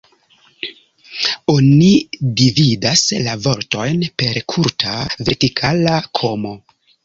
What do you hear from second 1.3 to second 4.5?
Oni dividas la vortojn per